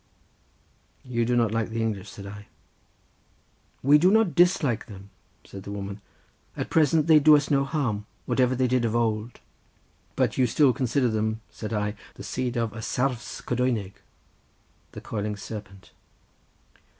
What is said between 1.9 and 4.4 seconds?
said I. "We do not